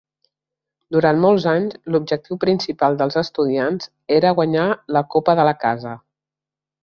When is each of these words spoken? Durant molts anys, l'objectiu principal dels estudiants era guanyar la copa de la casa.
Durant 0.95 1.19
molts 1.25 1.43
anys, 1.51 1.75
l'objectiu 1.95 2.37
principal 2.45 2.97
dels 3.01 3.19
estudiants 3.21 3.89
era 4.17 4.31
guanyar 4.41 4.67
la 4.99 5.05
copa 5.17 5.37
de 5.41 5.45
la 5.51 5.55
casa. 5.67 5.93